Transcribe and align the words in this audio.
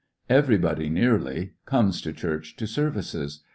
Everybody 0.31 0.89
nearly 0.89 1.51
comes 1.67 2.01
to 2.01 2.11
church 2.11 2.55
to 2.55 2.65
services. 2.65 3.43